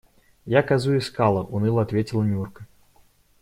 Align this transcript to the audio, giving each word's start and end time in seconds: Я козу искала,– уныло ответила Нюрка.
Я 0.47 0.61
козу 0.63 0.95
искала,– 0.97 1.43
уныло 1.55 1.83
ответила 1.83 2.23
Нюрка. 2.23 2.65